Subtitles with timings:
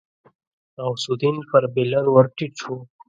[0.83, 2.75] غوث الدين پر بېلر ور ټيټ شو.